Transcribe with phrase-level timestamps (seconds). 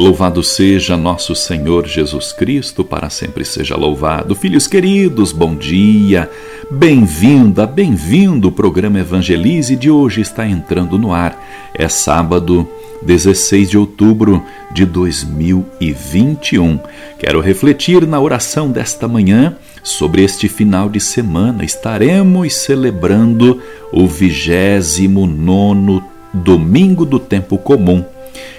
[0.00, 4.34] Louvado seja nosso Senhor Jesus Cristo, para sempre seja louvado.
[4.34, 6.26] Filhos queridos, bom dia,
[6.70, 8.48] bem-vinda, bem-vindo.
[8.48, 11.38] O programa Evangelize de hoje está entrando no ar.
[11.74, 12.66] É sábado,
[13.02, 16.80] 16 de outubro de 2021.
[17.18, 21.62] Quero refletir na oração desta manhã sobre este final de semana.
[21.62, 23.60] Estaremos celebrando
[23.92, 28.02] o 29 domingo do tempo comum.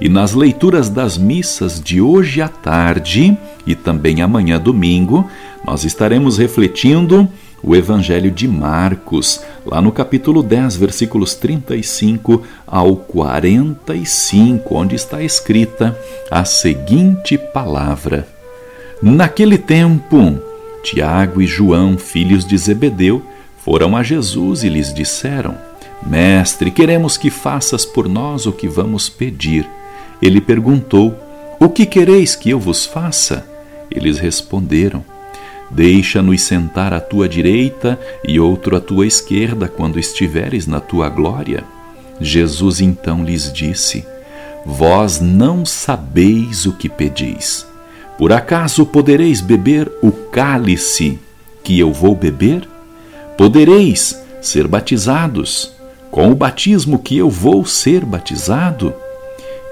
[0.00, 5.28] E nas leituras das missas de hoje à tarde e também amanhã domingo,
[5.64, 7.28] nós estaremos refletindo
[7.62, 15.98] o Evangelho de Marcos, lá no capítulo 10, versículos 35 ao 45, onde está escrita
[16.30, 18.28] a seguinte palavra:
[19.02, 20.38] Naquele tempo,
[20.82, 23.22] Tiago e João, filhos de Zebedeu,
[23.64, 25.56] foram a Jesus e lhes disseram:
[26.06, 29.66] Mestre, queremos que faças por nós o que vamos pedir.
[30.20, 31.14] Ele perguntou:
[31.60, 33.46] O que quereis que eu vos faça?
[33.90, 35.04] Eles responderam:
[35.70, 41.64] Deixa-nos sentar à tua direita e outro à tua esquerda quando estiveres na tua glória.
[42.20, 44.04] Jesus então lhes disse:
[44.64, 47.66] Vós não sabeis o que pedis.
[48.16, 51.18] Por acaso podereis beber o cálice
[51.62, 52.68] que eu vou beber?
[53.36, 55.72] Podereis ser batizados
[56.10, 58.94] com o batismo que eu vou ser batizado?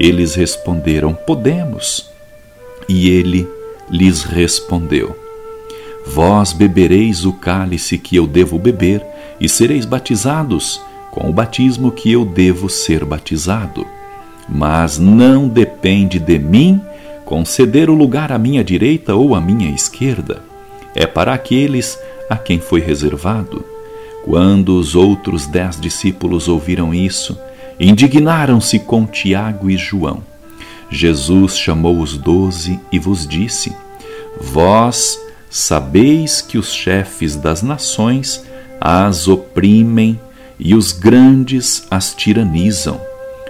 [0.00, 2.10] Eles responderam: Podemos.
[2.88, 3.46] E ele
[3.90, 5.14] lhes respondeu:
[6.06, 9.04] Vós bebereis o cálice que eu devo beber,
[9.38, 13.86] e sereis batizados com o batismo que eu devo ser batizado.
[14.48, 16.80] Mas não depende de mim
[17.26, 20.42] conceder o lugar à minha direita ou à minha esquerda.
[20.94, 23.64] É para aqueles a quem foi reservado.
[24.24, 27.38] Quando os outros dez discípulos ouviram isso,
[27.80, 30.22] indignaram-se com Tiago e João.
[30.90, 33.74] Jesus chamou os doze e vos disse:
[34.40, 35.18] Vós
[35.50, 38.44] Sabeis que os chefes das nações
[38.80, 40.18] as oprimem
[40.60, 43.00] e os grandes as tiranizam.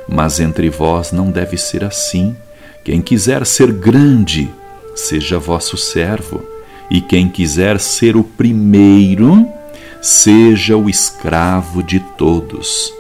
[0.09, 2.35] Mas entre vós não deve ser assim.
[2.83, 4.51] Quem quiser ser grande,
[4.97, 6.43] seja vosso servo,
[6.91, 9.47] e quem quiser ser o primeiro,
[10.01, 13.00] seja o escravo de todos.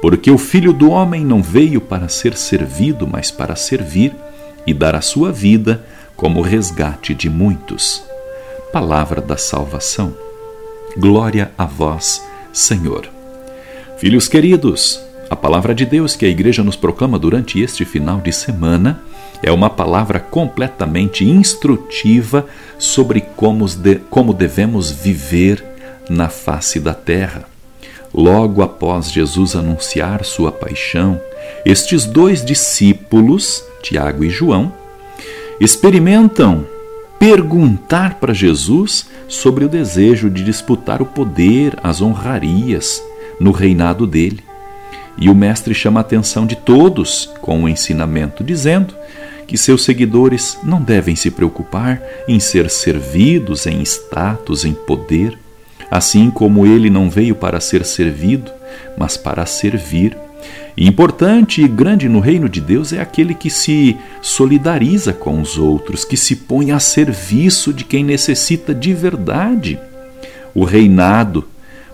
[0.00, 4.14] Porque o filho do homem não veio para ser servido, mas para servir
[4.66, 5.84] e dar a sua vida
[6.16, 8.02] como resgate de muitos
[8.72, 10.14] palavra da salvação.
[10.96, 12.22] Glória a vós,
[12.52, 13.08] Senhor.
[13.98, 18.32] Filhos queridos, a palavra de Deus que a igreja nos proclama durante este final de
[18.32, 19.02] semana
[19.42, 22.46] é uma palavra completamente instrutiva
[22.78, 25.64] sobre como, de, como devemos viver
[26.08, 27.44] na face da terra.
[28.12, 31.20] Logo após Jesus anunciar sua paixão,
[31.64, 34.72] estes dois discípulos, Tiago e João,
[35.60, 36.66] experimentam
[37.18, 43.02] perguntar para Jesus sobre o desejo de disputar o poder, as honrarias
[43.38, 44.42] no reinado dele.
[45.18, 48.94] E o Mestre chama a atenção de todos com o ensinamento, dizendo
[49.46, 55.36] que seus seguidores não devem se preocupar em ser servidos em status, em poder,
[55.90, 58.50] assim como ele não veio para ser servido,
[58.96, 60.16] mas para servir
[60.76, 66.04] Importante e grande no reino de Deus é aquele que se solidariza com os outros,
[66.04, 69.78] que se põe a serviço de quem necessita de verdade.
[70.54, 71.44] O reinado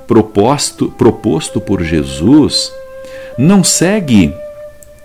[0.07, 2.73] proposto, proposto por Jesus
[3.37, 4.33] não segue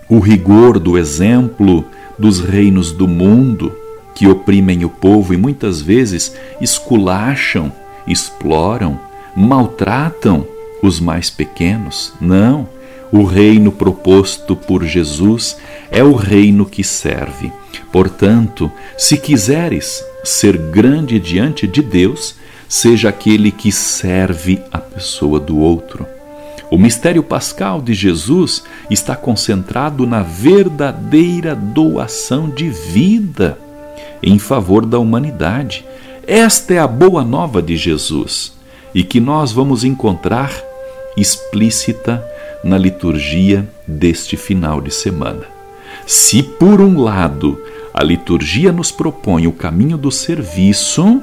[0.08, 1.84] o rigor do exemplo
[2.18, 3.74] dos reinos do mundo
[4.14, 7.72] que oprimem o povo e muitas vezes esculacham,
[8.06, 8.98] exploram,
[9.36, 10.46] maltratam
[10.82, 12.12] os mais pequenos.
[12.20, 12.68] Não
[13.12, 15.58] o reino proposto por Jesus
[15.90, 17.52] é o reino que serve.
[17.92, 22.34] Portanto, se quiseres ser grande diante de Deus,
[22.66, 26.06] seja aquele que serve a pessoa do outro.
[26.70, 33.58] O mistério pascal de Jesus está concentrado na verdadeira doação de vida
[34.22, 35.84] em favor da humanidade.
[36.34, 38.54] Esta é a boa nova de Jesus
[38.94, 40.50] e que nós vamos encontrar
[41.14, 42.24] explícita
[42.64, 45.42] na liturgia deste final de semana.
[46.06, 47.62] Se, por um lado,
[47.92, 51.22] a liturgia nos propõe o caminho do serviço,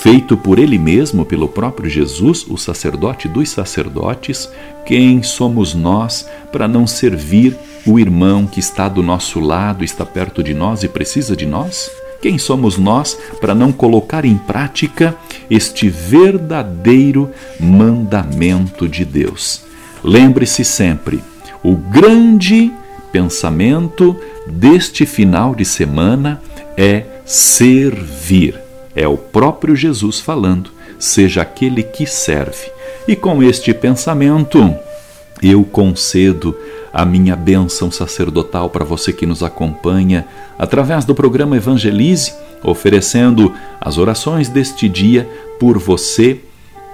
[0.00, 4.48] feito por Ele mesmo, pelo próprio Jesus, o sacerdote dos sacerdotes,
[4.86, 10.40] quem somos nós para não servir o irmão que está do nosso lado, está perto
[10.40, 11.90] de nós e precisa de nós?
[12.22, 15.16] Quem somos nós para não colocar em prática
[15.50, 17.28] este verdadeiro
[17.58, 19.64] mandamento de Deus?
[20.04, 21.20] Lembre-se sempre,
[21.64, 22.72] o grande
[23.10, 24.16] pensamento
[24.46, 26.40] deste final de semana
[26.76, 28.58] é servir.
[28.94, 30.70] É o próprio Jesus falando,
[31.00, 32.70] seja aquele que serve.
[33.08, 34.72] E com este pensamento,
[35.42, 36.56] eu concedo
[36.92, 40.26] a minha bênção sacerdotal para você que nos acompanha
[40.58, 45.28] através do programa Evangelize, oferecendo as orações deste dia
[45.58, 46.40] por você,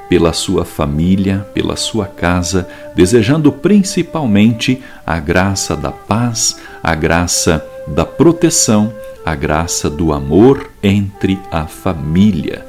[0.09, 8.07] pela sua família, pela sua casa, desejando principalmente a graça da paz, a graça da
[8.07, 8.93] proteção,
[9.25, 12.65] a graça do amor entre a família.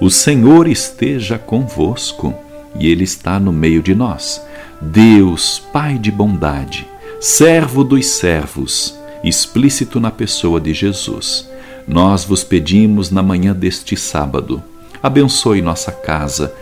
[0.00, 2.34] O Senhor esteja convosco
[2.78, 4.42] e Ele está no meio de nós.
[4.80, 6.86] Deus, Pai de bondade,
[7.20, 11.48] servo dos servos, explícito na pessoa de Jesus,
[11.86, 14.62] nós vos pedimos na manhã deste sábado,
[15.02, 16.54] abençoe nossa casa,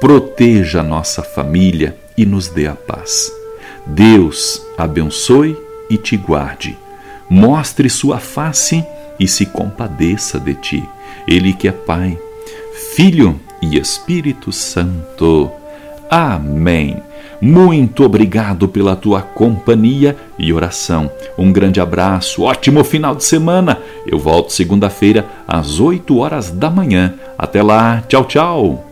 [0.00, 3.32] proteja nossa família e nos dê a paz.
[3.86, 5.56] Deus abençoe
[5.88, 6.76] e te guarde,
[7.30, 8.84] mostre sua face
[9.18, 10.88] e se compadeça de ti.
[11.26, 12.18] Ele que é Pai,
[12.94, 15.50] Filho e Espírito Santo.
[16.10, 16.96] Amém.
[17.40, 21.10] Muito obrigado pela tua companhia e oração.
[21.38, 23.78] Um grande abraço, ótimo final de semana.
[24.06, 27.14] Eu volto segunda-feira às 8 horas da manhã.
[27.38, 28.91] Até lá, tchau, tchau.